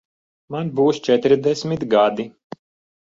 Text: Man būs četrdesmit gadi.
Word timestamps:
Man 0.53 0.71
būs 0.79 1.01
četrdesmit 1.09 1.85
gadi. 1.95 2.27